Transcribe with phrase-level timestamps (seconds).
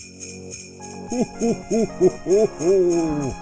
[0.00, 3.32] Ho, ho, ho, ho, ho, ho.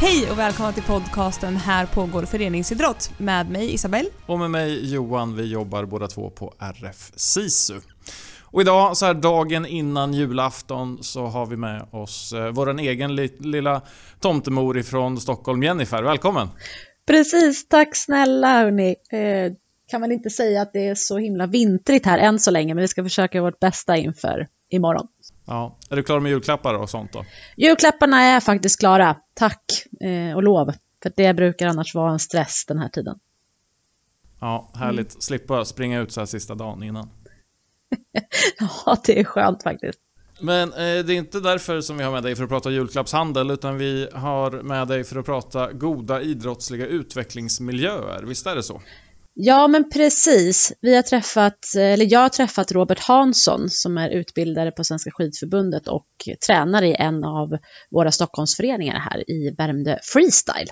[0.00, 4.08] Hej och välkomna till podcasten Här pågår föreningsidrott med mig Isabelle.
[4.26, 7.80] Och med mig Johan, vi jobbar båda två på RF SISU.
[8.54, 13.14] Och idag, så här dagen innan julafton, så har vi med oss eh, vår egen
[13.14, 13.82] li lilla
[14.20, 16.02] tomtemor ifrån Stockholm, Jennifer.
[16.02, 16.48] Välkommen!
[17.06, 18.96] Precis, tack snälla hörni.
[19.10, 19.52] Eh,
[19.90, 22.82] kan man inte säga att det är så himla vintrigt här än så länge, men
[22.82, 25.06] vi ska försöka göra vårt bästa inför imorgon.
[25.46, 27.24] Ja, är du klar med julklappar och sånt då?
[27.56, 29.64] Julklapparna är faktiskt klara, tack
[30.00, 30.72] eh, och lov.
[31.02, 33.18] För det brukar annars vara en stress den här tiden.
[34.40, 35.12] Ja, härligt.
[35.14, 35.20] Mm.
[35.20, 37.10] Slippa springa ut så här sista dagen innan.
[38.86, 39.98] ja, det är skönt faktiskt.
[40.40, 43.50] Men eh, det är inte därför som vi har med dig för att prata julklappshandel,
[43.50, 48.22] utan vi har med dig för att prata goda idrottsliga utvecklingsmiljöer.
[48.22, 48.80] Visst är det så?
[49.36, 50.72] Ja, men precis.
[50.80, 55.88] Vi har träffat, eller jag har träffat Robert Hansson som är utbildare på Svenska skidförbundet
[55.88, 56.06] och
[56.46, 57.56] tränare i en av
[57.90, 60.68] våra Stockholmsföreningar här i Värmdö Freestyle.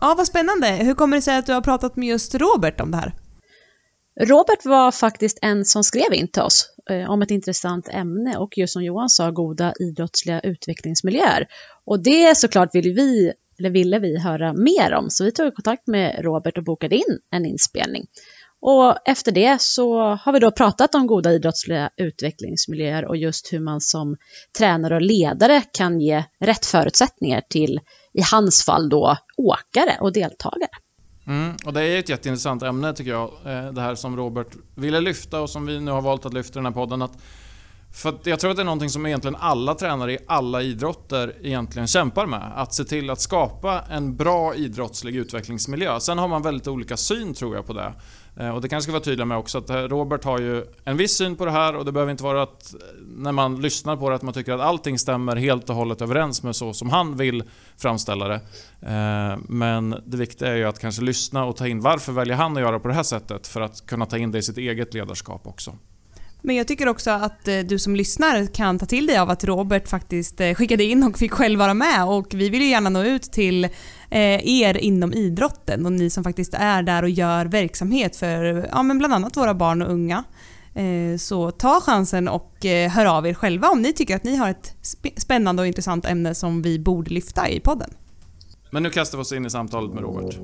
[0.00, 0.66] Ja, vad spännande.
[0.66, 3.12] Hur kommer det sig att du har pratat med just Robert om det här?
[4.20, 8.58] Robert var faktiskt en som skrev in till oss eh, om ett intressant ämne och
[8.58, 11.46] just som Johan sa, goda idrottsliga utvecklingsmiljöer.
[11.84, 15.10] Och det såklart vill vi eller ville vi höra mer om.
[15.10, 18.06] Så vi tog kontakt med Robert och bokade in en inspelning.
[18.60, 23.60] Och efter det så har vi då pratat om goda idrottsliga utvecklingsmiljöer och just hur
[23.60, 24.16] man som
[24.58, 27.80] tränare och ledare kan ge rätt förutsättningar till,
[28.12, 30.68] i hans fall då, åkare och deltagare.
[31.26, 35.00] Mm, och det är ett jätteintressant ämne tycker jag, eh, det här som Robert ville
[35.00, 37.02] lyfta och som vi nu har valt att lyfta i den här podden.
[37.02, 37.18] Att
[37.94, 41.88] för jag tror att det är någonting som egentligen alla tränare i alla idrotter egentligen
[41.88, 42.52] kämpar med.
[42.54, 46.00] Att se till att skapa en bra idrottslig utvecklingsmiljö.
[46.00, 47.92] Sen har man väldigt olika syn tror jag på det.
[48.36, 50.96] Eh, och det kanske ska vara tydligt med också att eh, Robert har ju en
[50.96, 52.80] viss syn på det här och det behöver inte vara att eh,
[53.16, 56.42] när man lyssnar på det att man tycker att allting stämmer helt och hållet överens
[56.42, 57.44] med så som han vill
[57.76, 58.40] framställa det.
[59.48, 62.62] Men det viktiga är ju att kanske lyssna och ta in varför väljer han att
[62.62, 65.46] göra på det här sättet för att kunna ta in det i sitt eget ledarskap
[65.46, 65.76] också.
[66.46, 69.44] Men jag tycker också att eh, du som lyssnar kan ta till dig av att
[69.44, 72.90] Robert faktiskt eh, skickade in och fick själv vara med och vi vill ju gärna
[72.90, 73.70] nå ut till eh,
[74.60, 78.98] er inom idrotten och ni som faktiskt är där och gör verksamhet för ja, men
[78.98, 80.24] bland annat våra barn och unga.
[81.18, 84.74] Så ta chansen och hör av er själva om ni tycker att ni har ett
[85.16, 87.90] spännande och intressant ämne som vi borde lyfta i podden.
[88.70, 90.34] Men nu kastar vi oss in i samtalet med Robert.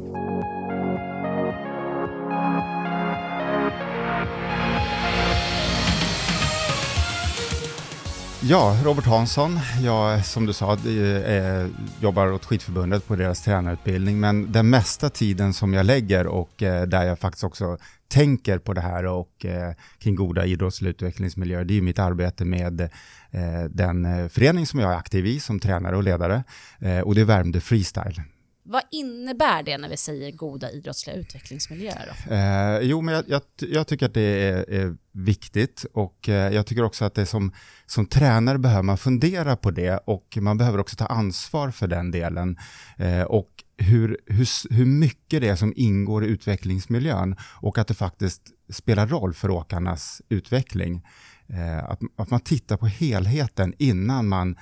[8.42, 9.58] Ja, Robert Hansson.
[9.82, 11.68] Jag, som du sa, är,
[12.00, 16.86] jobbar åt Skidförbundet på deras tränarutbildning, men den mesta tiden som jag lägger och eh,
[16.86, 17.78] där jag faktiskt också
[18.08, 22.80] tänker på det här och eh, kring goda idrottsliga utvecklingsmiljöer, det är mitt arbete med
[22.80, 26.44] eh, den eh, förening som jag är aktiv i som tränare och ledare
[26.78, 28.22] eh, och det är Värmdö Freestyle.
[28.62, 32.08] Vad innebär det när vi säger goda idrottsliga utvecklingsmiljöer?
[32.08, 32.34] Då?
[32.34, 36.66] Eh, jo, men jag, jag, jag, tycker att det är, är viktigt och eh, jag
[36.66, 37.52] tycker också att det som,
[37.86, 42.10] som tränare behöver man fundera på det och man behöver också ta ansvar för den
[42.10, 42.56] delen.
[42.98, 47.94] Eh, och hur, hur, hur mycket det är som ingår i utvecklingsmiljön och att det
[47.94, 51.06] faktiskt spelar roll för åkarnas utveckling.
[51.46, 54.56] Eh, att, att man tittar på helheten innan man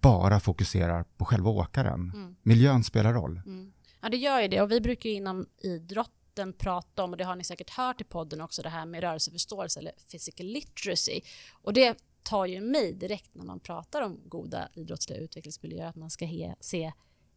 [0.00, 2.12] bara fokuserar på själva åkaren.
[2.14, 2.36] Mm.
[2.42, 3.40] Miljön spelar roll.
[3.46, 3.72] Mm.
[4.00, 4.60] Ja, det gör ju det.
[4.60, 8.04] Och vi brukar ju inom idrotten prata om, och det har ni säkert hört i
[8.04, 11.20] podden också, det här med rörelseförståelse eller physical literacy.
[11.62, 16.10] Och det tar ju mig direkt när man pratar om goda idrottsliga utvecklingsmiljöer, att man
[16.10, 16.92] ska he se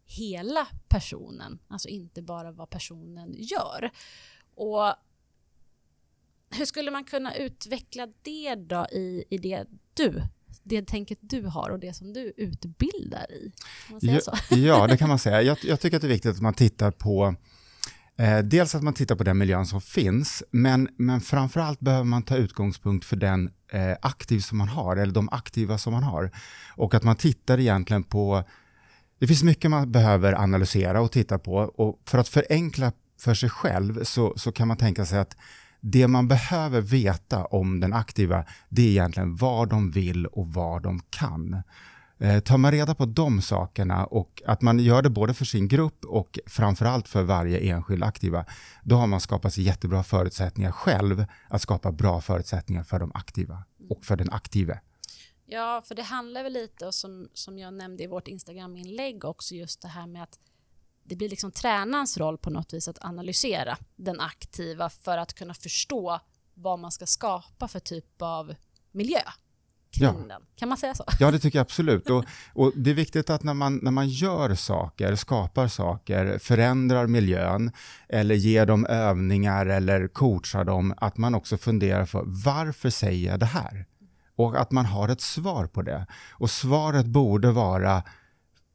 [0.06, 3.91] hela personen, alltså inte bara vad personen gör.
[4.56, 4.94] Och
[6.50, 10.23] hur skulle man kunna utveckla det då i, i det du
[10.69, 13.51] det tänket du har och det som du utbildar i?
[14.01, 14.19] Ja,
[14.50, 15.42] ja, det kan man säga.
[15.42, 17.36] Jag, jag, tycker att det är viktigt att man tittar på
[18.18, 22.24] eh, dels att man tittar på den miljön som finns, men, men framförallt behöver man
[22.24, 26.31] ta utgångspunkt för den eh, aktiv som man har, eller de aktiva som man har.
[26.75, 28.44] Och att man tittar egentligen på
[29.19, 33.50] det finns mycket man behöver analysera och titta på och för att förenkla för sig
[33.50, 35.38] själv så, så kan man tänka sig att
[35.81, 40.84] det man behöver veta om den aktiva, det är egentligen vad de vill och vad
[40.84, 41.64] de kan.
[42.18, 45.68] Eh, tar man reda på de sakerna och att man gör det både för sin
[45.68, 48.46] grupp och framförallt för varje enskild aktiva,
[48.84, 53.64] då har man skapat sig jättebra förutsättningar själv att skapa bra förutsättningar för de aktiva
[53.90, 54.80] och för den aktive.
[55.46, 59.56] Ja, för det handlar väl lite, och som, som jag nämnde i vårt Instagram-inlägg också,
[59.56, 60.40] just det här med att
[61.09, 65.53] det blir liksom tränarens roll på något vis att analysera den aktiva för att kunna
[65.53, 66.19] förstå
[66.53, 68.56] vad man ska skapa för typ av
[68.91, 69.19] miljö
[69.91, 70.11] Ja.
[70.11, 70.41] den.
[70.56, 71.03] Kan man säga så?
[71.19, 72.09] Ja, det tycker jag absolut.
[72.09, 77.07] Och, och det är viktigt att när man, när man gör saker, skapar saker, förändrar
[77.07, 77.71] miljön
[78.09, 83.39] eller ger dem övningar eller coachar dem, att man också funderar för varför säger jag
[83.39, 83.85] det här?
[84.35, 86.07] Och att man har ett svar på det.
[86.31, 88.03] Och svaret borde vara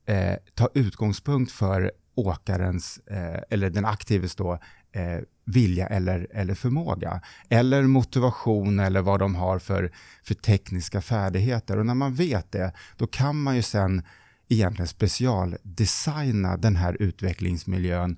[0.06, 4.52] eh, ta utgångspunkt för åkarens, eh, eller den aktives då,
[4.92, 7.20] eh, vilja eller, eller förmåga.
[7.48, 11.78] Eller motivation eller vad de har för, för tekniska färdigheter.
[11.78, 14.02] Och när man vet det, då kan man ju sen
[14.48, 18.16] egentligen specialdesigna den här utvecklingsmiljön.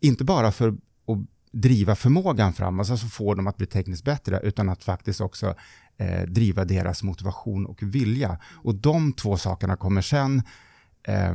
[0.00, 1.18] Inte bara för att
[1.52, 5.54] driva förmågan framåt, alltså få dem att bli tekniskt bättre, utan att faktiskt också
[5.96, 8.38] eh, driva deras motivation och vilja.
[8.44, 10.42] Och de två sakerna kommer sen
[11.02, 11.34] eh,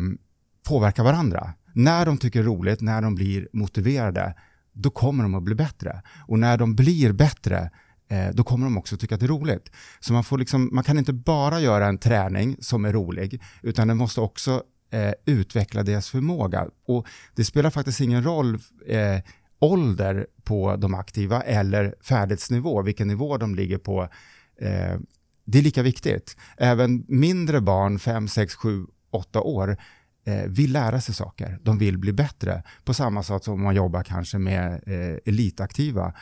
[0.67, 1.53] påverka varandra.
[1.73, 4.35] När de tycker det är roligt, när de blir motiverade,
[4.73, 6.01] då kommer de att bli bättre.
[6.27, 7.69] Och när de blir bättre,
[8.09, 9.71] eh, då kommer de också tycka att det är roligt.
[9.99, 13.87] Så man, får liksom, man kan inte bara göra en träning som är rolig, utan
[13.87, 16.67] den måste också eh, utveckla deras förmåga.
[16.85, 19.19] Och det spelar faktiskt ingen roll eh,
[19.59, 24.01] ålder på de aktiva eller färdighetsnivå, vilken nivå de ligger på.
[24.61, 24.99] Eh,
[25.45, 26.37] det är lika viktigt.
[26.57, 29.77] Även mindre barn, 5, 6, 7, 8 år,
[30.47, 31.59] vill lära sig saker.
[31.61, 32.63] De vill bli bättre.
[32.83, 36.13] På samma sätt som man jobbar kanske med eh, elitaktiva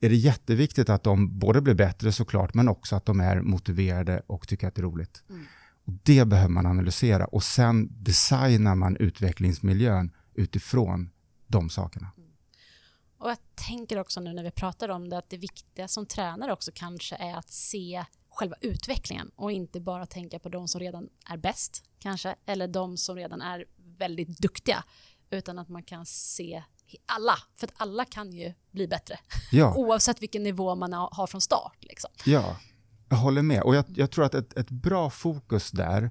[0.00, 4.22] är det jätteviktigt att de både blir bättre såklart, men också att de är motiverade
[4.26, 5.22] och tycker att det är roligt.
[5.30, 5.44] Mm.
[5.86, 11.10] Och det behöver man analysera och sen designar man utvecklingsmiljön utifrån
[11.46, 12.10] de sakerna.
[13.18, 16.52] Och jag tänker också nu när vi pratar om det att det viktiga som tränare
[16.52, 18.04] också kanske är att se
[18.38, 22.96] själva utvecklingen och inte bara tänka på de som redan är bäst kanske eller de
[22.96, 23.64] som redan är
[23.98, 24.84] väldigt duktiga
[25.30, 26.62] utan att man kan se
[27.06, 29.18] alla, för att alla kan ju bli bättre
[29.52, 29.74] Ja.
[29.76, 31.76] oavsett vilken nivå man har från start.
[31.80, 32.10] Liksom.
[32.24, 32.56] Ja,
[33.08, 33.62] jag håller med.
[33.62, 36.10] Och jag, jag tror att ett, ett bra fokus där,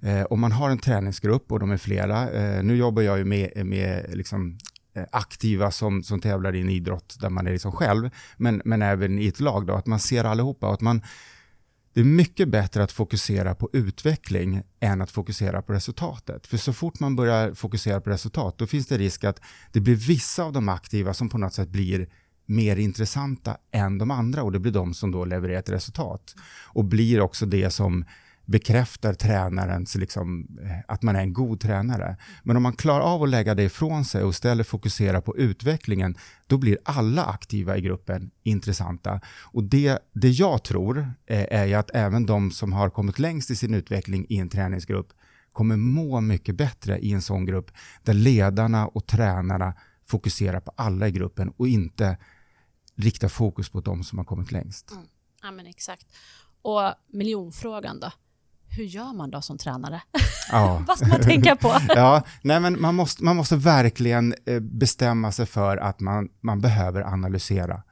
[0.00, 3.24] eh, om man har en träningsgrupp och de är flera, eh, nu jobbar jag ju
[3.24, 4.58] med, med liksom,
[4.94, 8.82] eh, aktiva som, som tävlar i en idrott där man är liksom själv, men, men
[8.82, 11.02] även i ett lag, då, att man ser allihopa och att man
[11.92, 16.46] det är mycket bättre att fokusera på utveckling än att fokusera på resultatet.
[16.46, 19.40] För så fort man börjar fokusera på resultat, då finns det risk att
[19.72, 22.08] det blir vissa av de aktiva som på något sätt blir
[22.46, 26.34] mer intressanta än de andra och det blir de som då levererar ett resultat.
[26.64, 28.04] Och blir också det som
[28.44, 32.16] bekräftar tränarens, liksom, eh, att man är en god tränare.
[32.42, 36.16] Men om man klarar av att lägga det ifrån sig och istället fokusera på utvecklingen,
[36.46, 39.20] då blir alla aktiva i gruppen intressanta.
[39.52, 43.50] Och det, det jag tror är, är ju att även de som har kommit längst
[43.50, 45.12] i sin utveckling i en träningsgrupp
[45.52, 47.70] kommer må mycket bättre i en sån grupp
[48.02, 49.74] där ledarna och tränarna
[50.04, 52.16] fokuserar på alla i gruppen och inte
[52.96, 54.90] riktar fokus på de som har kommit längst.
[54.90, 55.04] Mm.
[55.42, 56.06] Ja, men exakt.
[56.62, 58.12] Och miljonfrågan då?
[58.74, 60.02] Hur gör man då som tränare?
[60.52, 60.84] Ja.
[60.88, 61.72] Vad ska man tänka på?
[61.88, 66.60] ja, nej men man måste, man måste verkligen eh, bestämma sig för att man, man
[66.60, 67.82] behöver analysera.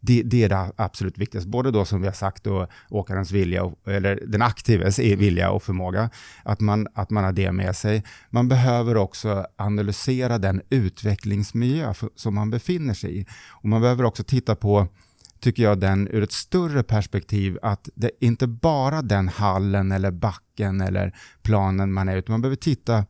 [0.00, 3.64] Det, det är det absolut viktigaste, både då som vi har sagt då, åkarens vilja,
[3.64, 6.10] och, eller den aktives vilja och förmåga,
[6.42, 8.04] att man, att man har det med sig.
[8.30, 13.26] Man behöver också analysera den utvecklingsmiljö som man befinner sig i.
[13.48, 14.88] Och man behöver också titta på
[15.40, 20.10] tycker jag, den ur ett större perspektiv att det är inte bara den hallen eller
[20.10, 23.04] backen eller planen man är utan man behöver titta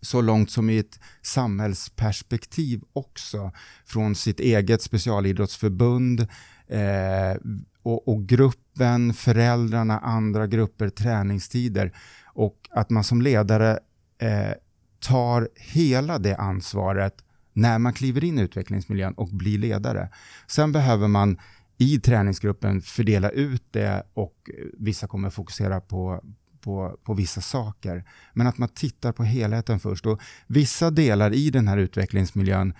[0.00, 3.52] så långt som i ett samhällsperspektiv också
[3.86, 6.20] från sitt eget specialidrottsförbund
[6.66, 7.36] eh,
[7.82, 11.92] och, och gruppen, föräldrarna, andra grupper, träningstider.
[12.24, 13.78] Och att man som ledare
[14.18, 14.52] eh,
[15.00, 17.24] tar hela det ansvaret
[17.60, 20.08] när man kliver in i utvecklingsmiljön och blir ledare.
[20.46, 21.38] Sen behöver man
[21.78, 26.24] i träningsgruppen fördela ut det och eh, vissa kommer fokusera på,
[26.60, 28.04] på, på vissa saker.
[28.34, 30.06] Men att man tittar på helheten först.
[30.06, 32.74] Och vissa delar i den här utvecklingsmiljön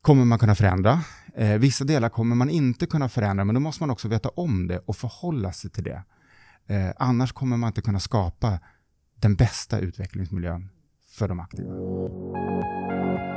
[0.00, 1.00] kommer man kunna förändra.
[1.34, 4.66] Eh, vissa delar kommer man inte kunna förändra, men då måste man också veta om
[4.66, 6.02] det och förhålla sig till det.
[6.66, 8.58] Eh, annars kommer man inte kunna skapa
[9.16, 10.68] den bästa utvecklingsmiljön
[11.10, 13.31] för de aktiva.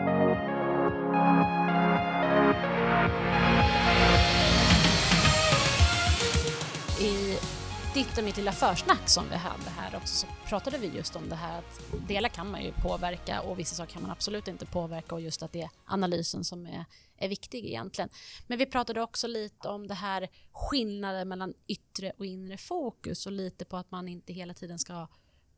[7.96, 11.30] Ditt och mitt lilla försnack som vi hade här också så pratade vi just om
[11.30, 14.66] det här att delar kan man ju påverka och vissa saker kan man absolut inte
[14.66, 16.86] påverka och just att det är analysen som är,
[17.18, 18.10] är viktig egentligen.
[18.48, 23.32] Men vi pratade också lite om det här skillnaden mellan yttre och inre fokus och
[23.32, 25.08] lite på att man inte hela tiden ska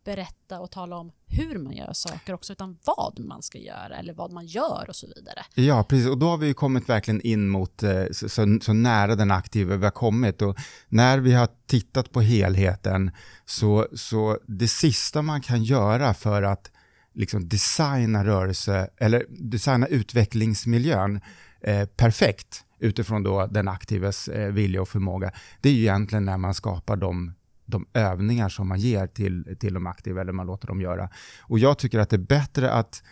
[0.08, 4.14] berätta och tala om hur man gör saker också, utan vad man ska göra eller
[4.14, 5.46] vad man gör och så vidare.
[5.56, 6.08] Ja, precis.
[6.08, 9.84] Och då har vi kommit verkligen in mot eh, så, så, nära den aktiva vi
[9.84, 10.42] har kommit.
[10.42, 13.12] Och när vi har tittat på helheten
[13.46, 16.72] så, så det sista man kan göra för att
[17.14, 21.22] liksom designa rörelse eller designa utvecklingsmiljön
[21.62, 26.38] eh, perfekt utifrån då den aktives eh, vilja och förmåga, det är ju egentligen när
[26.38, 27.34] man skapar de
[27.68, 31.10] de övningar som man ger till, till de aktiva eller man låter dem göra.
[31.42, 33.04] Och jag tycker att det är bättre att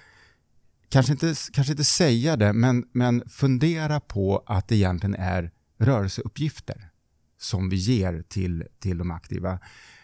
[0.89, 6.89] kanske inte, kanske inte säga det, men, men fundera på att det egentligen är rörelseuppgifter
[7.37, 9.59] som vi ger till, till de aktiva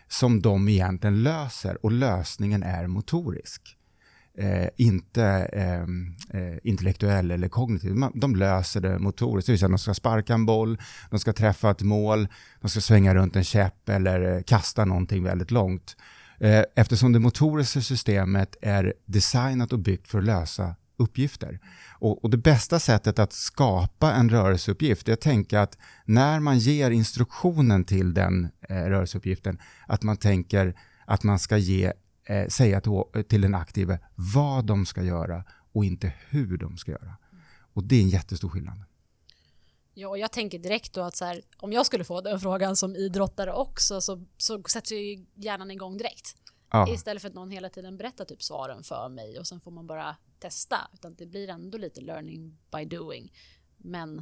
[0.07, 3.77] som de egentligen löser och lösningen är motorisk
[4.37, 5.23] eh, inte
[5.53, 7.95] ehm, eh, intellektuell eller kognitiv.
[8.15, 10.77] De löser det motoriskt, det vill säga de ska sparka en boll,
[11.09, 12.27] de ska träffa ett mål,
[12.61, 15.95] de ska svänga runt en käpp eller eh, kasta någonting väldigt långt.
[16.39, 21.59] Eh, eftersom det motoriska systemet är designat och byggt för att lösa uppgifter.
[21.99, 26.59] Och, och, det bästa sättet att skapa en rörelseuppgift är att tänka att när man
[26.59, 31.93] ger instruktionen till den eh, rörelseuppgiften, att man tänker att man ska ge
[32.31, 36.91] eh, säga till, till den aktive vad de ska göra och inte hur de ska
[36.91, 37.17] göra.
[37.73, 38.83] Och det är en jättestor skillnad.
[39.93, 42.95] Ja, jag tänker direkt då att så här, om jag skulle få den frågan som
[42.95, 46.35] idrottare också så, så sätter ju hjärnan igång direkt.
[46.71, 46.93] Ja.
[46.93, 49.87] Istället för att någon hela tiden berättar typ svaren för mig och sen får man
[49.87, 50.77] bara testa.
[50.93, 53.33] Utan det blir ändå lite learning by doing.
[53.77, 54.21] Men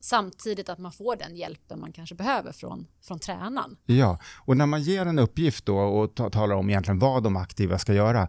[0.00, 3.76] samtidigt att man får den hjälpen man kanske behöver från, från tränaren.
[3.86, 7.78] Ja, och när man ger en uppgift då och talar om egentligen vad de aktiva
[7.78, 8.28] ska göra,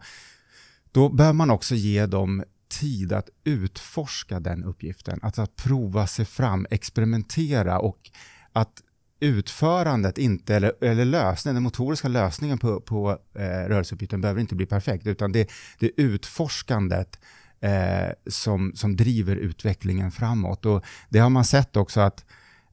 [0.92, 6.26] då bör man också ge dem tid att utforska den uppgiften, alltså att prova sig
[6.26, 8.12] fram, experimentera och
[8.52, 8.82] att
[9.20, 14.66] utförandet inte, eller, eller lösningen, den motoriska lösningen på, på eh, rörelseuppgiften behöver inte bli
[14.66, 15.50] perfekt, utan det,
[15.80, 17.20] det är utforskandet
[17.62, 20.66] eh, som, som driver utvecklingen framåt.
[20.66, 22.26] Och det har man sett också att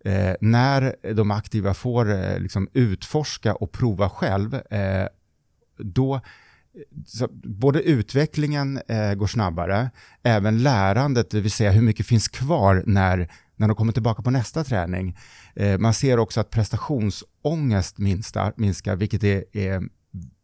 [0.05, 5.07] eh, när de aktiva får eh, liksom utforska och prova själv, eh,
[5.79, 6.21] då
[7.45, 9.91] både utvecklingen eh, går snabbare,
[10.23, 14.31] även lärandet, det vill säga hur mycket finns kvar när, när de kommer tillbaka på
[14.31, 15.17] nästa träning.
[15.55, 19.83] Eh, man ser också att prestationsångest minskar, minskar vilket är, är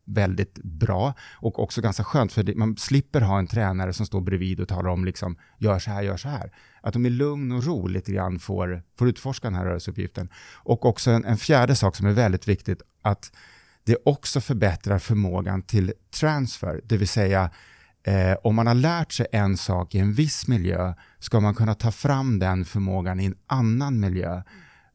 [0.04, 4.60] väldigt bra och också ganska skönt för man slipper ha en tränare som står bredvid
[4.60, 6.52] och talar om liksom gör så här, gör så här.
[6.82, 10.28] Att de i lugn och ro lite grann får, får utforska den här rörelseuppgiften.
[10.54, 13.32] Och också en, en fjärde sak som är väldigt viktigt att
[13.84, 17.50] det också förbättrar förmågan till transfer, det vill säga
[18.04, 21.74] eh, om man har lärt sig en sak i en viss miljö ska man kunna
[21.74, 24.42] ta fram den förmågan i en annan miljö.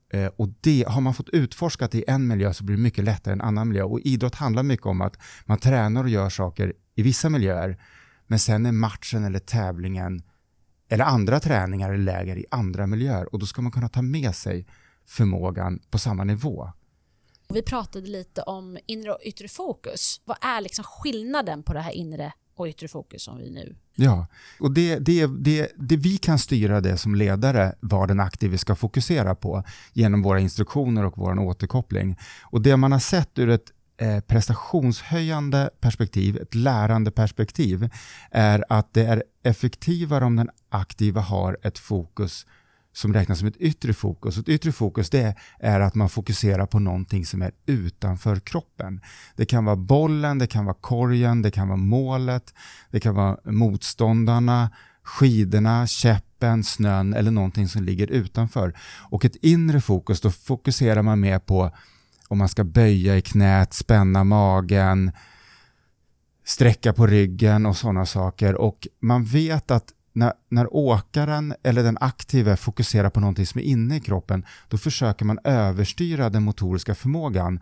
[0.09, 3.31] Eh, och det, har man fått utforskat i en miljö så blir det mycket lättare
[3.31, 3.83] i en annan miljö.
[3.83, 7.81] Och idrott handlar mycket om att man tränar och gör saker i vissa miljöer,
[8.27, 10.23] men sen är matchen eller tävlingen
[10.89, 14.35] eller andra träningar eller läger i andra miljöer och då ska man kunna ta med
[14.35, 14.67] sig
[15.05, 16.71] förmågan på samma nivå.
[17.49, 20.21] Vi pratade lite om inre och yttre fokus.
[20.25, 24.27] Vad är liksom skillnaden på det här inre och yttre fokus som vi nu Ja,
[24.59, 28.75] och det, det, det, det vi kan styra det som ledare vad den aktive ska
[28.75, 29.63] fokusera på
[29.93, 32.17] genom våra instruktioner och vår återkoppling.
[32.43, 37.89] Och det man har sett ur ett eh, prestationshöjande perspektiv, ett lärande perspektiv,
[38.31, 42.45] är att det är effektivare om den aktiva har ett fokus
[42.93, 44.37] som räknas som ett yttre fokus.
[44.37, 49.01] Ett yttre fokus det är att man fokuserar på någonting som är utanför kroppen.
[49.35, 52.53] Det kan vara bollen, det kan vara korgen, det kan vara målet,
[52.91, 54.69] det kan vara motståndarna,
[55.03, 58.73] skidorna, käppen, snön eller någonting som ligger utanför.
[59.11, 61.71] Och ett inre fokus, då fokuserar man mer på
[62.27, 65.11] om man ska böja i knät, spänna magen,
[66.45, 68.55] sträcka på ryggen och sådana saker.
[68.55, 73.65] Och man vet att när, när åkaren eller den aktive fokuserar på någonting som är
[73.65, 77.59] inne i kroppen, då försöker man överstyra den motoriska förmågan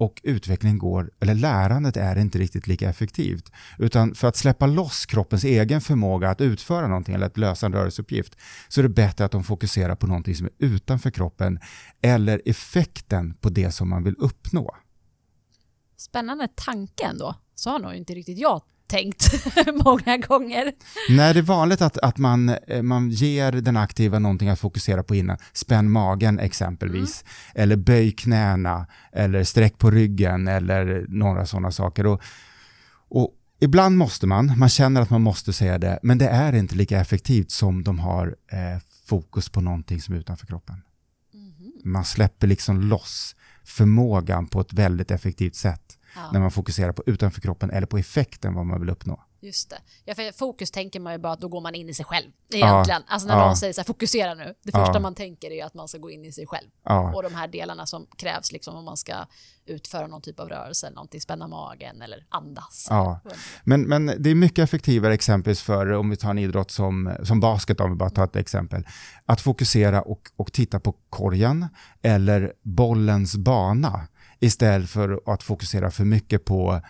[0.00, 3.52] och utvecklingen går, eller lärandet är inte riktigt lika effektivt.
[3.78, 7.72] Utan för att släppa loss kroppens egen förmåga att utföra någonting eller att lösa en
[7.72, 8.36] rörelseuppgift
[8.68, 11.60] så är det bättre att de fokuserar på någonting som är utanför kroppen
[12.00, 14.76] eller effekten på det som man vill uppnå.
[15.96, 17.34] Spännande tanke ändå.
[17.54, 19.30] Så har nog inte riktigt jag tänkt
[19.84, 20.72] många gånger.
[21.10, 25.02] Nej, det är vanligt att, att man, eh, man ger den aktiva någonting att fokusera
[25.02, 25.36] på innan.
[25.52, 27.62] Spänn magen exempelvis, Mm.
[27.62, 32.06] eller böj knäna, eller sträck på ryggen eller några sådana saker.
[32.06, 32.22] Och,
[33.08, 33.30] och
[33.60, 37.00] ibland måste man, man känner att man måste säga det, men det är inte lika
[37.00, 40.82] effektivt som de har eh, fokus på någonting som är utanför kroppen.
[41.34, 41.72] Mhm.
[41.92, 46.30] Man släpper liksom loss förmågan på ett väldigt effektivt sätt Ja.
[46.32, 49.24] när man fokuserar på utanför kroppen eller på effekten vad man vill uppnå.
[49.42, 49.78] Just det.
[50.04, 52.26] Ja, för fokus tänker man ju bara att då går man in i sig själv.
[52.52, 53.02] Egentligen.
[53.06, 53.46] Alltså när Ja.
[53.46, 54.54] någon säger så här, fokusera nu.
[54.62, 54.86] Det Ja.
[54.86, 56.68] första man tänker är ju att man ska gå in i sig själv.
[56.84, 57.14] Ja.
[57.14, 59.14] Och de här delarna som krävs liksom om man ska
[59.66, 62.86] utföra någon typ av rörelse eller någonting, spänna magen eller andas.
[62.90, 63.20] Ja.
[63.64, 67.40] Men, men det är mycket effektivare exempelvis för, om vi tar en idrott som, som
[67.40, 68.86] basket, om vi bara tar ett exempel,
[69.26, 71.68] att fokusera och, och titta på korgen
[72.02, 74.06] eller bollens bana
[74.40, 76.80] istället för att fokusera för mycket på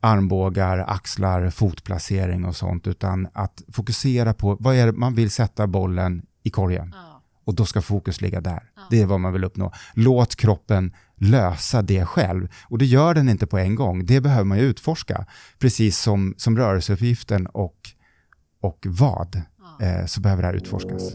[0.00, 5.66] armbågar, axlar, fotplacering och sånt, utan att fokusera på vad är det man vill sätta
[5.66, 7.22] bollen i korgen Ja.
[7.44, 8.62] och då ska fokus ligga där.
[8.76, 8.82] Ja.
[8.90, 9.72] Det är vad man vill uppnå.
[9.94, 12.48] Låt kroppen lösa det själv.
[12.68, 14.06] Och det gör den inte på en gång.
[14.06, 15.26] Det behöver man ju utforska.
[15.58, 17.76] Precis som, som rörelseuppgiften och,
[18.62, 19.42] och vad,
[19.80, 19.86] Ja.
[19.86, 21.14] eh, så behöver det här utforskas.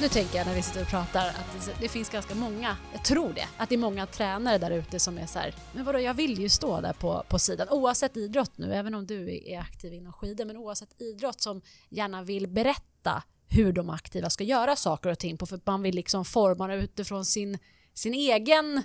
[0.00, 3.32] Nu tänker jag när vi sitter och pratar att det, finns ganska många, jag tror
[3.32, 6.14] det, att det är många tränare där ute som är så här, men vadå jag
[6.14, 9.92] vill ju stå där på, på sidan, oavsett idrott nu, även om du är aktiv
[9.92, 15.10] inom skidor, men oavsett idrott som gärna vill berätta hur de aktiva ska göra saker
[15.10, 17.58] och ting på, för att man vill liksom forma det utifrån sin,
[17.94, 18.76] sin egen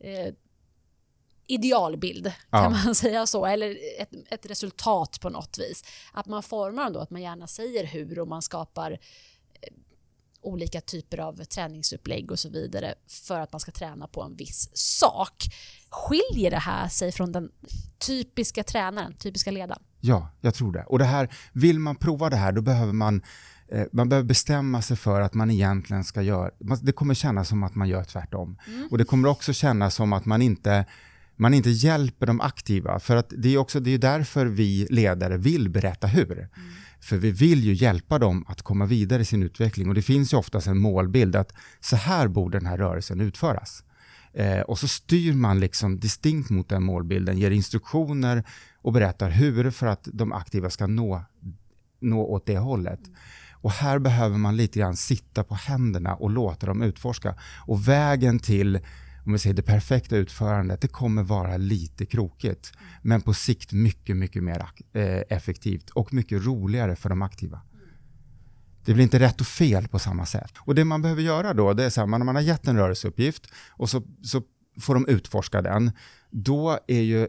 [0.00, 0.34] eh,
[1.46, 2.70] idealbild, kan Ja.
[2.84, 5.84] man säga så, eller ett, ett resultat på något vis.
[6.12, 8.98] Att man formar dem då, att man gärna säger hur och man skapar
[10.44, 12.94] olika typer av träningsupplägg och så vidare
[13.26, 15.44] för att man ska träna på en viss sak.
[15.90, 17.50] Skiljer det här sig från den
[18.06, 19.82] typiska tränaren, typiska ledaren?
[20.00, 20.84] Ja, jag tror det.
[20.84, 23.22] Och det här, vill man prova det här, då behöver man
[23.68, 26.50] eh, man behöver bestämma sig för att man egentligen ska göra,
[26.82, 28.58] det kommer kännas som att man gör tvärtom.
[28.90, 30.84] Och det kommer också kännas som att man inte,
[31.36, 32.98] man inte hjälper de aktiva.
[32.98, 36.48] För att det är också det är därför vi ledare vill berätta hur.
[37.00, 39.88] För vi vill ju hjälpa dem att komma vidare i sin utveckling.
[39.88, 43.84] Och det finns ju oftast en målbild att så här borde den här rörelsen utföras.
[44.32, 48.44] Eh, och så styr man liksom distinkt mot den målbilden, ger instruktioner
[48.82, 51.24] och berättar hur för att de aktiva ska nå,
[52.00, 53.00] nå åt det hållet.
[53.52, 57.34] Och här behöver man lite grann sitta på händerna och låta dem utforska.
[57.66, 58.80] Och vägen till
[59.26, 62.72] om vi säger det perfekta utförandet, det kommer vara lite krokigt.
[63.02, 67.60] Men på sikt mycket, mycket mer eh, effektivt och mycket roligare för de aktiva.
[68.84, 70.52] Det blir inte rätt och fel på samma sätt.
[70.58, 72.68] Och det man behöver göra då, det är så här, man- när man har gett
[72.68, 74.42] en rörelseuppgift och så, så
[74.80, 75.90] får de utforska den,
[76.30, 77.28] då är ju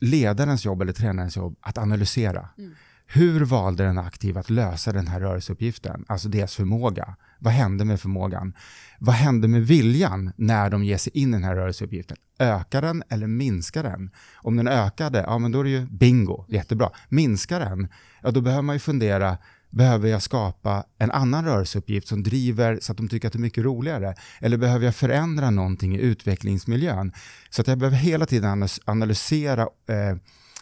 [0.00, 2.48] ledarens jobb eller tränarens jobb att analysera.
[2.58, 2.74] Mm.
[3.12, 6.04] Hur valde den aktiva att lösa den här rörelseuppgiften?
[6.08, 7.16] Alltså deras förmåga.
[7.38, 8.54] Vad hände med förmågan?
[8.98, 12.16] Vad hände med viljan när de ger sig in i den här rörelseuppgiften?
[12.38, 14.10] Ökar den eller minskar den?
[14.34, 16.90] Om den ökade, ja men då är det ju bingo, jättebra.
[17.08, 17.88] Minskar den,
[18.22, 19.38] ja då behöver man ju fundera,
[19.70, 23.40] behöver jag skapa en annan rörelseuppgift som driver så att de tycker att det är
[23.40, 24.14] mycket roligare?
[24.40, 27.12] Eller behöver jag förändra någonting i utvecklingsmiljön?
[27.50, 30.16] Så att jag behöver hela tiden analysera eh,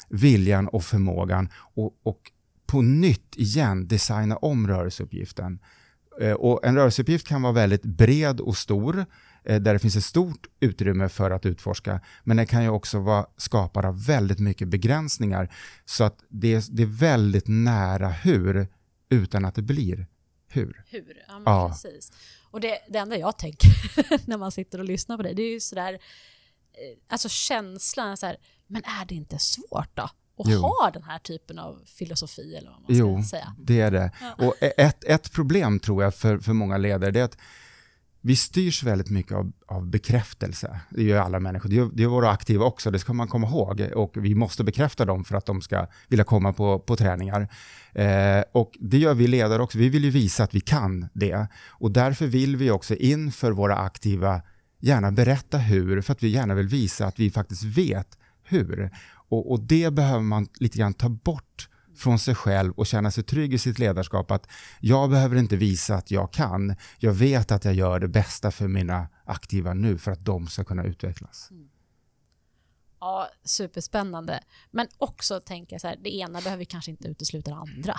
[0.09, 2.33] viljan och förmågan och, och
[2.69, 5.59] på nytt igen designa om rörelseuppgiften.
[6.21, 9.07] Eh, Och en rörelseuppgift kan vara väldigt bred och stor,
[9.45, 12.99] eh, där det finns ett stort utrymme för att utforska, men den kan ju också
[13.01, 15.53] vara skapad av väldigt mycket begränsningar,
[15.85, 18.69] så att det är, det är väldigt nära hur,
[19.11, 20.07] utan att det blir
[20.49, 20.85] hur.
[20.87, 21.23] Hur?
[21.29, 21.69] Ja, Ja.
[21.69, 22.13] precis.
[22.51, 23.71] Och det, det enda jag tänker
[24.29, 25.99] när man sitter och lyssnar på det, det är ju sådär, eh,
[27.09, 30.11] alltså känslan så här, men är det inte svårt då?
[30.39, 30.61] Att Jo.
[30.61, 33.55] ha den här typen av filosofi eller vad man ska Jo, säga.
[33.59, 34.11] det är det.
[34.39, 37.39] Och ett, ett problem tror jag för, för många ledare, det är att
[38.21, 40.81] vi styrs väldigt mycket av, av bekräftelse.
[40.91, 41.69] Det gör alla människor.
[41.69, 43.81] Det gör, det gör våra aktiva också, det ska man komma ihåg.
[43.95, 47.49] Och vi måste bekräfta dem för att de ska vilja komma på, på träningar.
[47.93, 49.79] Eh, och det gör vi ledare också.
[49.79, 51.47] Vi vill ju visa att vi kan det.
[51.69, 54.43] Och därför vill vi också inför våra aktiva
[54.81, 58.91] gärna berätta hur, för att vi gärna vill visa att vi faktiskt vet hur.
[59.29, 63.25] Och, och det behöver man lite grann ta bort från sig själv och känna sig
[63.25, 64.49] trygg i sitt ledarskap att
[64.81, 66.75] jag behöver inte visa att jag kan.
[66.99, 70.65] Jag vet att jag gör det bästa för mina aktiva nu för att de ska
[70.65, 71.49] kunna utvecklas.
[71.51, 71.69] Mm.
[73.01, 74.41] Ja, superspännande.
[74.71, 77.95] Men också tänka så här, det ena behöver kanske inte utesluta det andra.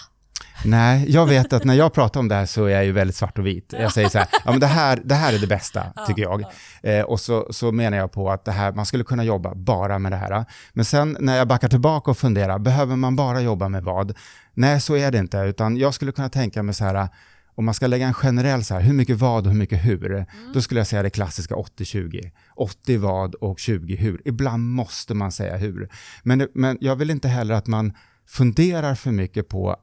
[0.65, 3.15] Nej, jag vet att när jag pratar om det här så är jag ju väldigt
[3.15, 3.74] svart och vit.
[3.80, 6.44] Jag säger så här, ja men det här, det här är det bästa, tycker jag.
[6.84, 10.00] Eh, och så, så menar jag på att det här, man skulle kunna jobba bara
[10.00, 10.46] med det här.
[10.74, 14.18] Men sen när jag backar tillbaka och funderar, behöver man bara jobba med vad?
[14.54, 17.08] Nej, så är det inte, utan jag skulle kunna tänka mig så här,
[17.56, 20.12] om man ska lägga en generell så här, hur mycket vad och hur mycket hur,
[20.12, 20.26] mm.
[20.54, 22.32] då skulle jag säga det klassiska 80-20.
[22.56, 24.22] 80 vad och 20 hur.
[24.26, 25.89] Ibland måste man säga hur.
[26.24, 27.94] Men, men jag vill inte heller att man
[28.28, 29.76] funderar för mycket på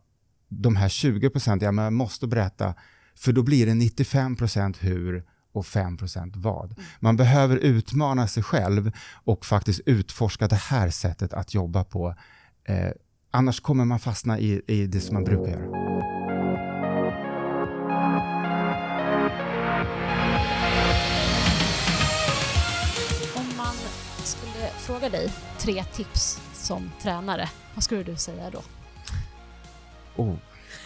[0.48, 2.74] de här 20 procenten, ja, men jag måste berätta,
[3.14, 6.74] för då blir det 95 procent hur och 5 procent vad.
[7.00, 8.92] Man behöver utmana sig själv
[9.24, 12.14] och faktiskt utforska det här sättet att jobba på.
[12.64, 12.90] Eh,
[13.30, 15.66] annars kommer man fastna i, i det som man brukar göra.
[23.36, 23.74] Om man
[24.24, 28.62] skulle fråga dig tre tips som tränare, vad skulle du säga då?
[30.16, 30.34] Oh.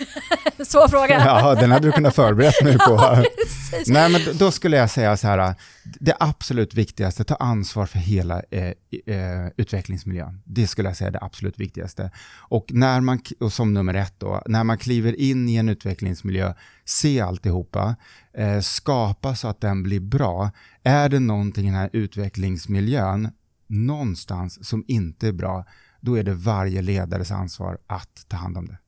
[0.67, 1.21] Svår fråga.
[1.25, 2.93] Ja, den hade du kunnat förberett mig på.
[3.73, 5.55] Ja, Nej, men då skulle jag säga så här,
[6.01, 8.69] det absolut viktigaste, ta ansvar för hela eh,
[9.07, 10.43] eh, utvecklingsmiljön.
[10.45, 12.11] Det skulle jag säga är det absolut viktigaste.
[12.39, 16.55] Och, när man, och som nummer ett då, när man kliver in i en utvecklingsmiljö,
[16.85, 17.97] se alltihopa,
[18.35, 20.51] eh, skapa så att den blir bra.
[20.83, 23.29] Är det någonting i den här utvecklingsmiljön
[23.67, 25.65] någonstans som inte är bra,
[26.01, 28.79] då är det varje ledares ansvar att ta hand om det.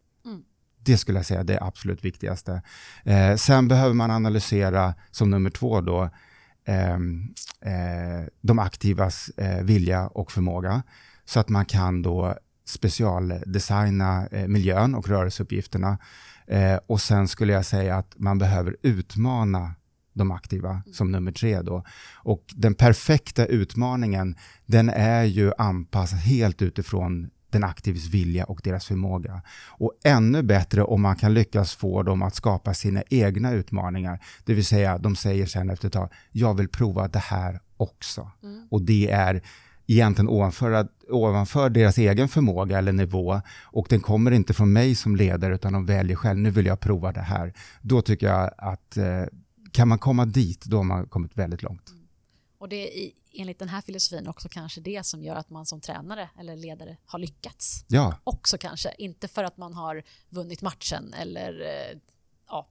[0.85, 2.63] Det skulle jag säga är det absolut viktigaste.
[3.05, 6.11] Eh, sen behöver man analysera, som nummer två då,
[6.65, 10.83] eh, eh, de aktivas eh, vilja och förmåga.
[11.25, 15.99] Så att man kan då specialdesigna eh, miljön och rörelseuppgifterna.
[16.47, 19.75] Eh, och sen skulle jag säga att man behöver utmana
[20.13, 21.85] de aktiva som nummer tre då.
[22.15, 28.87] Och den perfekta utmaningen, den är ju anpassad helt utifrån den aktives vilja och deras
[28.87, 29.43] förmåga.
[29.69, 34.25] Och ännu bättre om man kan lyckas få dem att skapa sina egna utmaningar.
[34.45, 38.31] Det vill säga, de säger sen efter ett tag, jag vill prova det här också.
[38.43, 38.67] Mm.
[38.71, 39.43] Och det är
[39.87, 45.17] egentligen ovanför, ovanför deras egen förmåga eller nivå och den kommer inte från mig som
[45.17, 47.53] ledare utan de väljer själv, nu vill jag prova det här.
[47.83, 49.25] Då tycker jag att eh,
[49.73, 51.93] kan man komma dit, då har man kommit väldigt långt.
[52.59, 55.81] Och det är enligt den här filosofin också kanske det som gör att man som
[55.81, 57.85] tränare eller ledare har lyckats.
[57.89, 58.19] Ja.
[58.25, 61.99] Också kanske, inte för att man har vunnit matchen eller eh,
[62.49, 62.69] ja,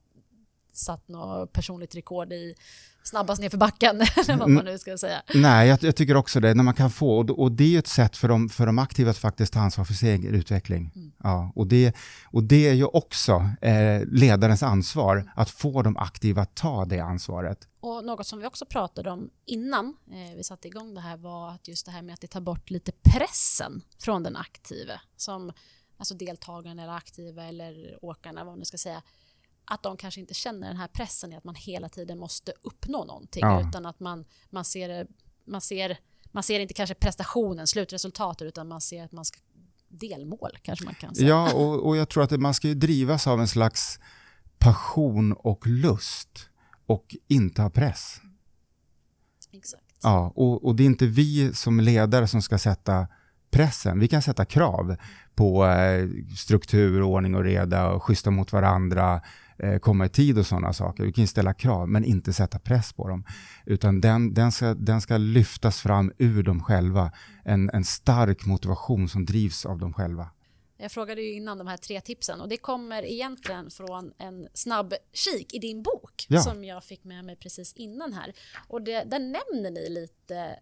[0.72, 2.54] satt något personligt rekord i
[3.02, 5.22] snabbast ner för backen, eller vad man nu ska säga.
[5.34, 7.86] Nej, jag, jag, tycker också det, när man kan få, och, och det är ett
[7.86, 10.92] sätt för de, för de aktiva att faktiskt ta ansvar för sin egen utveckling.
[10.94, 11.12] Mm.
[11.22, 16.42] Ja, och, det, och det är ju också eh, ledarens ansvar, att få de aktiva
[16.42, 17.68] att ta det ansvaret.
[17.80, 21.50] Och något som vi också pratade om innan eh, vi satte igång det här var
[21.50, 25.52] att just det här med att det tar bort lite pressen från den aktive, som
[25.96, 29.02] alltså deltagaren eller aktiva eller åkarna, vad man nu ska säga,
[29.64, 33.04] att de kanske inte känner den här pressen i att man hela tiden måste uppnå
[33.04, 33.68] någonting ja.
[33.68, 35.06] utan att man, man, ser,
[35.44, 39.40] man, ser, man ser inte kanske prestationen, slutresultatet utan man ser att man ska
[39.88, 41.28] delmål kanske man kan säga.
[41.28, 43.98] Ja, och, och jag tror att man ska ju drivas av en slags
[44.58, 46.48] passion och lust
[46.86, 48.20] och inte ha press.
[49.52, 49.84] Exakt.
[50.02, 53.06] Ja, och, och det är inte vi som ledare som ska sätta
[53.52, 53.98] pressen.
[53.98, 54.96] Vi kan sätta krav
[55.34, 59.20] på eh, struktur, ordning och reda och schyssta mot varandra,
[59.58, 61.04] eh, komma i tid och sådana saker.
[61.04, 63.24] Vi kan ställa krav, men inte sätta press på dem.
[63.66, 67.12] Utan den, den, ska, den ska lyftas fram ur dem själva.
[67.44, 70.28] En, en stark motivation som drivs av dem själva.
[70.76, 74.94] Jag frågade ju innan de här tre tipsen och det kommer egentligen från en snabb
[75.12, 76.40] kik i din bok ja.
[76.40, 78.32] som jag fick med mig precis innan här.
[78.68, 80.58] Och det, där nämner ni lite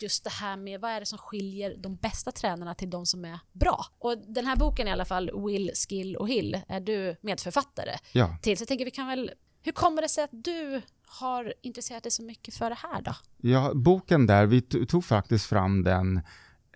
[0.00, 3.24] just det här med vad är det som skiljer de bästa tränarna till de som
[3.24, 3.86] är bra.
[3.98, 8.36] Och den här boken i alla fall, Will, Skill och Hill, är du medförfattare ja.
[8.42, 8.56] till.
[8.58, 9.30] Så jag tänker vi kan väl,
[9.62, 13.14] hur kommer det sig att du har intresserat dig så mycket för det här då?
[13.36, 16.20] Ja, boken där, vi tog faktiskt fram den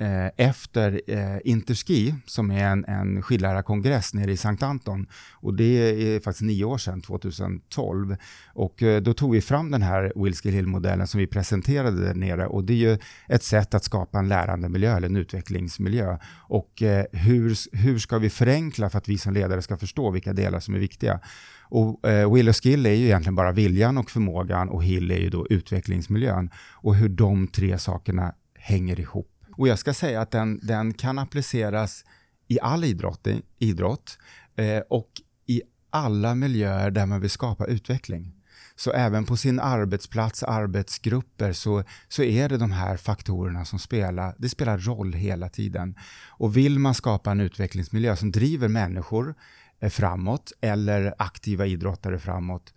[0.01, 5.07] Eh, efter eh, Interski, som är en, en skidlärarkongress nere i Sankt Anton.
[5.33, 8.17] Och det är faktiskt nio år sedan, 2012.
[8.55, 12.47] Och eh, då tog vi fram den här Wilskill Hill-modellen som vi presenterade där nere.
[12.47, 16.19] Och det är ju ett sätt att skapa en lärande miljö eller en utvecklingsmiljö.
[16.49, 20.33] Och eh, hur, hur ska vi förenkla för att vi som ledare ska förstå vilka
[20.33, 21.21] delar som är viktiga?
[21.63, 25.19] Och eh, Will och Skill är ju egentligen bara viljan och förmågan och Hill är
[25.19, 26.51] ju då utvecklingsmiljön.
[26.73, 29.36] Och hur de tre sakerna hänger ihop.
[29.57, 32.05] Och jag ska säga att den, den kan appliceras
[32.49, 33.27] i all idrott,
[33.59, 34.19] idrott
[34.57, 35.11] eh, och
[35.47, 38.33] i alla miljöer där man vill skapa utveckling.
[38.77, 44.35] Så även på sin arbetsplats, arbetsgrupper, så, så är det de här faktorerna som spelar,
[44.39, 45.95] det spelar roll hela tiden.
[46.29, 49.35] Och vill man skapa en utvecklingsmiljö som driver människor
[49.81, 52.75] eh, framåt eller aktiva idrottare framåt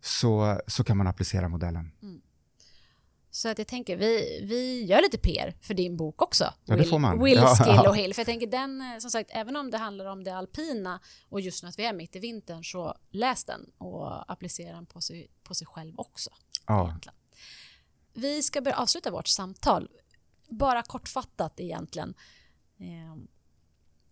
[0.00, 1.92] så, så kan man applicera modellen.
[2.02, 2.20] Mm.
[3.34, 6.54] Så att jag tänker, vi, vi gör lite PR för din bok också.
[6.64, 7.24] Ja, det får man.
[7.24, 7.56] Will, Ja.
[7.56, 8.14] Skill och Hill.
[8.14, 11.40] För jag tänker den, eh, som sagt, även om det handlar om det alpina och
[11.40, 15.00] just nu att vi är mitt i vintern, så läs den och applicera den på
[15.00, 16.30] sig, på sig själv också.
[16.66, 16.88] Ja.
[16.88, 17.14] egentligen.
[18.14, 19.88] Vi ska börja avsluta vårt samtal.
[20.48, 22.14] Bara kortfattat egentligen.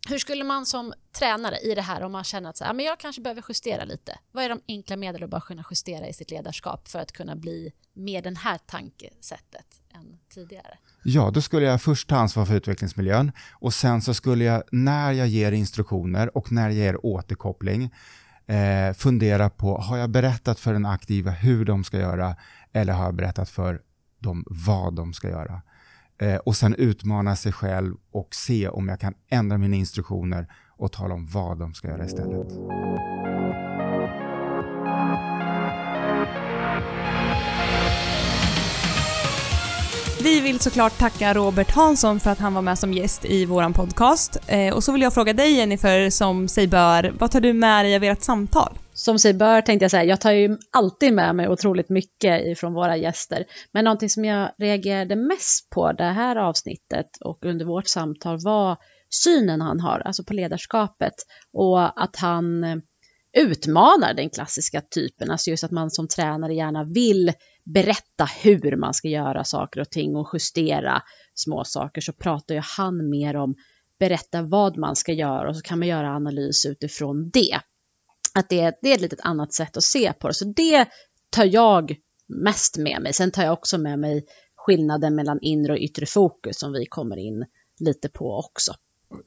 [0.09, 2.75] Hur skulle man som tränare i det här, om man känner att så här, ah,
[2.75, 4.19] men jag kanske behöver justera lite.
[4.33, 7.37] Vad är de enkla medel att bara kunna justera i sitt ledarskap för att kunna
[7.37, 10.79] bli mer den här tankesättet än tidigare?
[11.05, 15.13] Ja, då skulle jag först ta ansvar för utvecklingsmiljön och sen så skulle jag när
[15.13, 17.95] jag ger instruktioner och när jag ger återkoppling
[18.47, 22.37] eh, fundera på, har jag berättat för den aktiva hur de ska göra
[22.73, 23.83] eller har jag berättat för
[24.19, 25.63] dem vad de ska göra?
[26.21, 30.93] Eh, och sen utmana sig själv och se om jag kan ändra mina instruktioner och
[30.93, 32.49] tala om vad de ska göra istället.
[40.23, 43.73] Vi vill såklart tacka Robert Hansson för att han var med som gäst i våran
[43.73, 44.37] podcast.
[44.47, 47.85] Eh, och så vill jag fråga dig Jennifer, som sig bör, vad tar du med
[47.85, 48.79] dig av ert samtal?
[48.93, 52.73] Som sig bör tänkte jag säga, jag tar ju alltid med mig otroligt mycket ifrån
[52.73, 53.45] våra gäster.
[53.73, 58.77] Men någonting som jag reagerade mest på det här avsnittet och under vårt samtal var
[59.25, 61.15] synen han har, alltså på ledarskapet
[61.53, 62.65] och att han
[63.33, 67.33] utmanar den klassiska typen, alltså just att man som tränare gärna vill
[67.65, 71.03] berätta hur man ska göra saker och ting och justera
[71.35, 73.55] små saker så pratar ju han mer om
[73.99, 77.61] berätta vad man ska göra och så kan man göra analys utifrån det
[78.35, 80.35] att det, det är ett litet annat sätt att se på det.
[80.35, 80.89] Så det
[81.31, 81.97] tar jag
[82.29, 83.13] mest med mig.
[83.13, 84.25] Sen tar jag också med mig
[84.57, 87.45] skillnaden mellan inre och yttre fokus som vi kommer in
[87.81, 88.75] lite på också.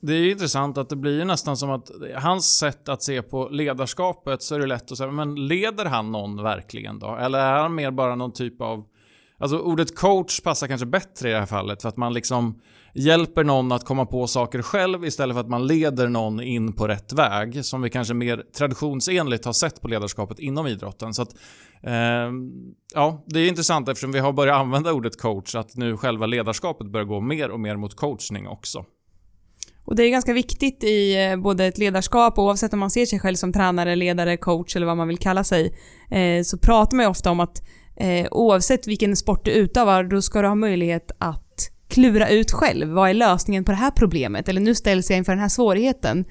[0.01, 3.21] Det är ju intressant att det blir ju nästan som att hans sätt att se
[3.21, 7.15] på ledarskapet så är det lätt att säga, men leder han någon verkligen då?
[7.15, 8.85] Eller är han mer bara någon typ av...
[9.37, 12.61] Alltså ordet coach passar kanske bättre i det här fallet för att man liksom
[12.93, 16.87] hjälper någon att komma på saker själv istället för att man leder någon in på
[16.87, 21.13] rätt väg som vi kanske mer traditionsenligt har sett på ledarskapet inom idrotten.
[21.13, 21.35] Så att,
[21.81, 22.31] eh,
[22.93, 26.87] ja, det är intressant eftersom vi har börjat använda ordet coach att nu själva ledarskapet
[26.87, 28.85] börjar gå mer och mer mot coachning också.
[29.85, 33.19] Och det är ganska viktigt i eh, både ett ledarskap, oavsett om man ser sig
[33.19, 35.75] själv som tränare, ledare, coach eller vad man vill kalla sig,
[36.11, 37.63] eh, så pratar man ju ofta om att
[37.95, 42.89] eh, oavsett vilken sport du utövar, då ska du ha möjlighet att klura ut själv.
[42.89, 44.49] Vad är lösningen på det här problemet?
[44.49, 46.25] Eller nu ställs jag inför den här svårigheten.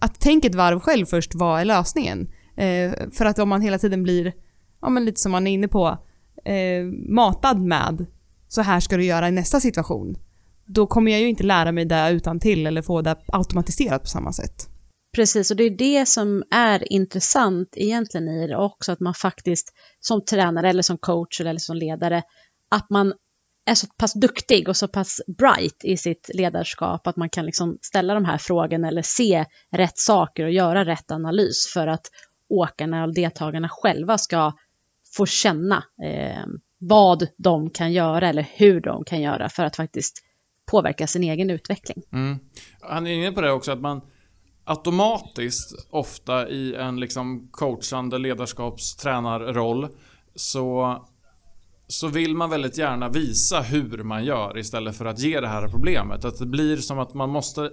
[0.00, 2.28] Att tänka ett varv själv först, vad är lösningen?
[2.56, 4.32] Eh, för att om man hela tiden blir,
[4.82, 5.98] ja men lite som man är inne på,
[6.44, 8.06] eh, matad med
[8.48, 10.16] så här ska du göra i nästa situation.
[10.66, 14.08] Då kommer jag ju inte lära mig det utan till eller få det automatiserat på
[14.08, 14.68] samma sätt.
[15.14, 19.72] Precis, och det är det som är intressant egentligen i det också, att man faktiskt
[20.00, 22.22] som tränare eller som coach eller som ledare,
[22.70, 23.12] att man
[23.66, 27.78] är så pass duktig och så pass bright i sitt ledarskap att man kan liksom
[27.82, 32.10] ställa de här frågorna eller se rätt saker och göra rätt analys för att
[32.48, 34.52] åkarna och deltagarna själva ska
[35.16, 36.44] få känna eh,
[36.78, 40.22] vad de kan göra eller hur de kan göra för att faktiskt
[40.66, 42.02] påverka sin egen utveckling.
[42.12, 42.38] Mm.
[42.80, 44.00] Han är inne på det också att man
[44.64, 49.88] automatiskt ofta i en liksom coachande ledarskapstränarroll
[50.34, 50.98] så,
[51.86, 55.68] så vill man väldigt gärna visa hur man gör istället för att ge det här
[55.68, 56.24] problemet.
[56.24, 57.70] Att det blir som att man måste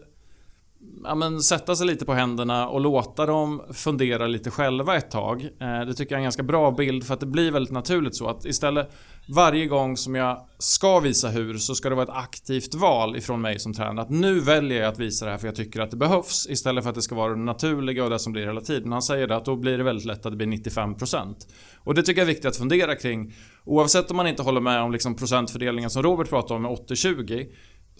[1.03, 5.43] ja, men, sätta sig lite på händerna och låta dem fundera lite själva ett tag.
[5.43, 8.15] Eh, det tycker jag är en ganska bra bild för att det blir väldigt naturligt
[8.15, 8.91] så att istället
[9.35, 13.41] varje gång som jag ska visa hur så ska det vara ett aktivt val ifrån
[13.41, 14.01] mig som tränare.
[14.01, 16.83] Att nu väljer jag att visa det här för jag tycker att det behövs istället
[16.83, 18.91] för att det ska vara det naturliga och det som blir hela tiden.
[18.91, 21.35] Han säger det att då blir det väldigt lätt att det blir 95%.
[21.83, 23.33] Och det tycker jag är viktigt att fundera kring.
[23.65, 27.47] Oavsett om man inte håller med om liksom procentfördelningen som Robert pratade om med 80-20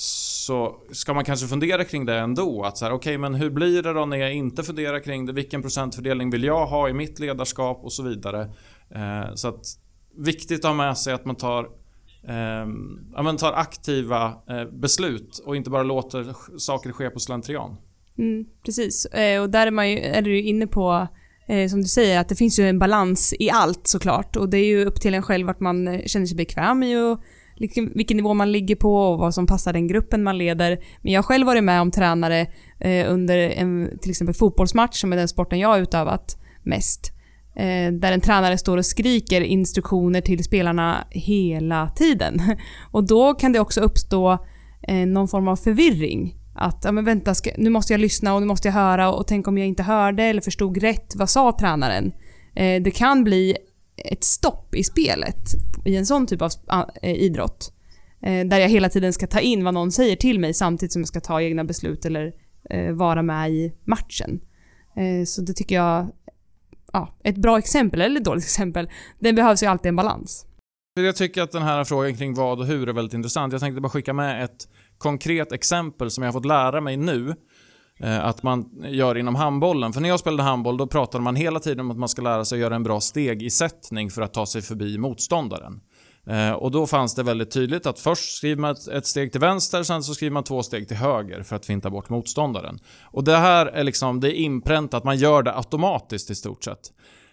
[0.02, 2.64] så ska man kanske fundera kring det ändå.
[2.64, 5.26] Att så här, okej, okay, men hur blir det då när jag inte funderar kring
[5.26, 5.34] det?
[5.34, 8.42] Vilken procentfördelning vill jag ha i mitt ledarskap och så vidare.
[8.96, 9.66] Eh, så att
[10.18, 11.64] viktigt att ha med sig att man tar,
[12.28, 12.68] eh,
[13.14, 17.76] ja, man tar aktiva eh, beslut och inte bara låter saker ske på slentrian.
[18.18, 21.08] Mm, precis, eh, och där är, man ju, är du inne på
[21.48, 24.36] eh, som du säger, att det finns ju en balans i allt såklart.
[24.36, 26.96] Och det är ju upp till en själv vart man eh, känner sig bekväm i
[26.96, 27.22] och
[27.62, 30.80] vilken, vilken nivå man ligger på och vad som passar den gruppen man leder.
[31.02, 32.48] Men jag har själv varit med om tränare
[32.80, 37.12] eh, under en till exempel fotbollsmatch, som är den sporten jag har utövat mest.
[37.56, 42.42] Eh, där en tränare står och skriker instruktioner till spelarna hela tiden.
[42.92, 44.32] Och då kan det också uppstå
[44.88, 46.36] eh, någon form av förvirring.
[46.56, 49.20] att ja, men vänta, ska, nu måste jag lyssna och nu måste jag höra och,
[49.20, 51.14] och tänk om jag inte hörde eller förstod rätt.
[51.16, 52.12] Vad sa tränaren?
[52.56, 53.56] Eh, det kan bli
[54.06, 55.54] ett stopp i spelet
[55.86, 56.52] i en sån typ av
[57.02, 57.74] eh, idrott.
[58.22, 61.02] Eh, där jag hela tiden ska ta in vad någon säger till mig samtidigt som
[61.02, 62.34] jag ska ta egna beslut eller
[62.70, 64.42] eh, vara med i matchen.
[65.26, 66.12] Så det tycker jag,
[66.94, 70.46] ja, ett bra exempel, eller ett dåligt exempel, det behövs ju alltid en balans.
[70.94, 73.54] Jag tycker att den här frågan kring vad och hur är väldigt intressant.
[73.54, 77.36] Jag tänkte bara skicka med ett konkret exempel som jag har fått lära mig nu
[78.04, 79.94] Eh, att man gör inom handbollen.
[79.94, 82.46] För när jag spelade handboll då pratade man hela tiden om att man ska lära
[82.46, 85.82] sig att göra en bra stegisättning för att ta sig förbi motståndaren.
[86.28, 89.84] Eh, och då fanns det väldigt tydligt att först skriver man ett steg till vänster,
[89.84, 92.80] sen så skriver man två steg till höger för att finta bort motståndaren.
[93.04, 96.92] Och det här är liksom, det är inpräntat, man gör det automatiskt i stort sett.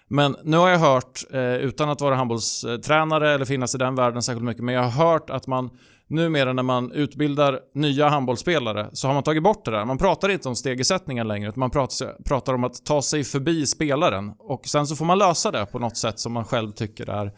[0.09, 4.23] Men nu har jag hört, eh, utan att vara handbollstränare eller finnas i den världen
[4.23, 5.71] särskilt mycket, men jag har hört att man
[6.09, 9.85] numera när man utbildar nya handbollsspelare så har man tagit bort det där.
[9.85, 13.67] Man pratar inte om stegersättningen längre, utan man pratar, pratar om att ta sig förbi
[13.67, 14.33] spelaren.
[14.39, 17.33] Och sen så får man lösa det på något sätt som man själv tycker är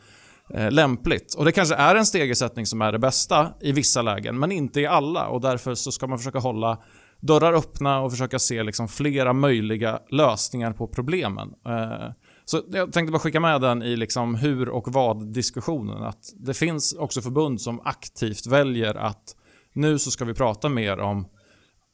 [0.55, 1.35] eh, lämpligt.
[1.35, 4.81] Och det kanske är en stegersättning som är det bästa i vissa lägen, men inte
[4.81, 5.27] i alla.
[5.27, 6.79] Och därför så ska man försöka hålla
[7.21, 11.55] dörrar öppna och försöka se liksom flera möjliga lösningar på problemen.
[11.67, 12.11] Eh,
[12.51, 16.03] så jag tänkte bara skicka med den i liksom hur och vad-diskussionen.
[16.03, 19.37] Att det finns också förbund som aktivt väljer att
[19.73, 21.29] nu så ska vi prata mer om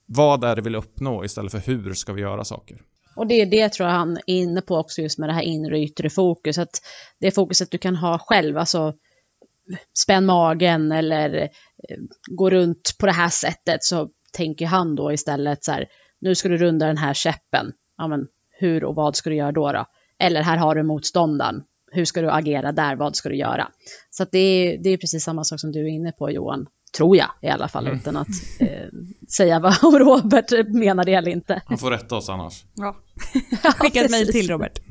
[0.07, 2.81] vad är det vi vill uppnå istället för hur ska vi göra saker.
[3.16, 5.42] Och det är det tror jag han är inne på också just med det här
[5.42, 6.59] inre och yttre fokus.
[6.59, 6.83] Att
[7.21, 8.95] det fokuset du kan ha själv, alltså
[9.99, 11.49] spänn magen eller eh,
[12.31, 15.87] gå runt på det här sättet så tänker han då istället så här,
[16.21, 17.73] nu ska du runda den här käppen.
[17.97, 19.73] Ja, men hur och vad ska du göra då?
[19.73, 19.87] då?
[20.18, 21.62] Eller här har du motståndaren.
[21.92, 22.96] Hur ska du agera där?
[22.96, 23.68] Vad ska du göra?
[24.11, 26.66] Så det, är, det är precis samma sak som du är inne på Johan.
[26.96, 27.98] Tror jag i alla fall, mm.
[27.98, 28.29] utan att
[28.61, 28.68] eh,
[29.29, 31.62] säga vad Robert menar det eller inte.
[31.66, 32.64] Han får rätta oss annars.
[32.74, 32.96] Ja.
[33.79, 34.79] Skicka ett mejl till Robert.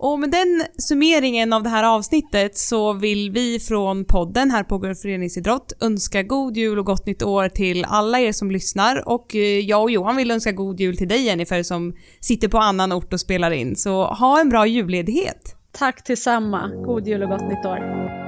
[0.00, 4.80] Och med den summeringen av det här avsnittet så vill vi från podden här på
[4.80, 9.40] Föreningsidrott önska god jul och gott nytt år till alla er som lyssnar och eh,
[9.40, 13.12] jag och Johan vill önska god jul till dig Jennifer som sitter på annan ort
[13.12, 13.76] och spelar in.
[13.76, 15.56] Så ha en bra julledighet.
[15.72, 16.68] Tack detsamma.
[16.68, 18.27] God jul och gott nytt år.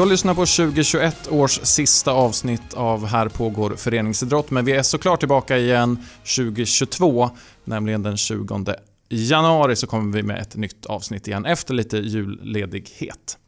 [0.00, 4.82] Du har lyssnat på 2021 års sista avsnitt av Här pågår föreningsidrott, men vi är
[4.82, 5.98] såklart tillbaka igen
[6.36, 7.30] 2022,
[7.64, 8.74] nämligen den 20
[9.08, 13.38] januari så kommer vi med ett nytt avsnitt igen efter lite julledighet.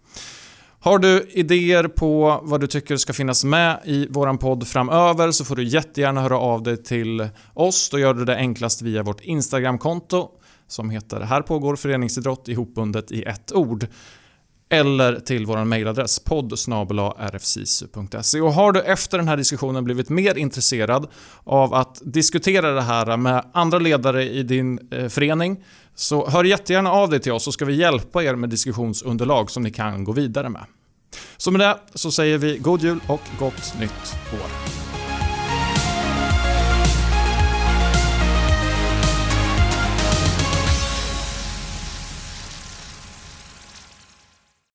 [0.80, 5.44] Har du idéer på vad du tycker ska finnas med i våran podd framöver så
[5.44, 7.90] får du jättegärna höra av dig till oss.
[7.90, 10.28] Då gör du det enklast via vårt Instagramkonto
[10.68, 13.86] som heter Här pågår föreningsidrott ihopbundet i ett ord
[14.72, 16.52] eller till vår mejladress podd
[17.32, 18.40] rfsisu.se.
[18.40, 21.06] Och har du efter den här diskussionen blivit mer intresserad
[21.44, 26.92] av att diskutera det här med andra ledare i din eh, förening så hör jättegärna
[26.92, 30.12] av dig till oss så ska vi hjälpa er med diskussionsunderlag som ni kan gå
[30.12, 30.64] vidare med.
[31.37, 34.91] Så med det så säger vi god jul och gott nytt år.